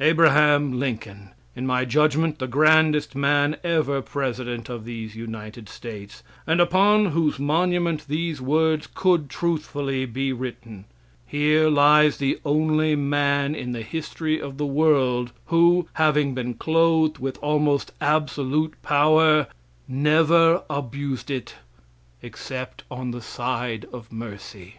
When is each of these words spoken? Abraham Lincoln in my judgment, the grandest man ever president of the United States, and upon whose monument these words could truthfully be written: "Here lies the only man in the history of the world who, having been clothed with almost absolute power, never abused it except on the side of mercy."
Abraham 0.00 0.80
Lincoln 0.80 1.32
in 1.54 1.66
my 1.66 1.84
judgment, 1.84 2.38
the 2.38 2.46
grandest 2.46 3.14
man 3.14 3.58
ever 3.62 4.00
president 4.00 4.70
of 4.70 4.86
the 4.86 4.94
United 5.12 5.68
States, 5.68 6.22
and 6.46 6.58
upon 6.58 7.04
whose 7.10 7.38
monument 7.38 8.06
these 8.08 8.40
words 8.40 8.86
could 8.94 9.28
truthfully 9.28 10.06
be 10.06 10.32
written: 10.32 10.86
"Here 11.26 11.68
lies 11.68 12.16
the 12.16 12.40
only 12.46 12.96
man 12.96 13.54
in 13.54 13.72
the 13.72 13.82
history 13.82 14.40
of 14.40 14.56
the 14.56 14.64
world 14.64 15.32
who, 15.48 15.86
having 15.92 16.32
been 16.34 16.54
clothed 16.54 17.18
with 17.18 17.36
almost 17.42 17.92
absolute 18.00 18.80
power, 18.80 19.48
never 19.86 20.62
abused 20.70 21.30
it 21.30 21.56
except 22.22 22.84
on 22.90 23.10
the 23.10 23.20
side 23.20 23.84
of 23.92 24.10
mercy." 24.10 24.76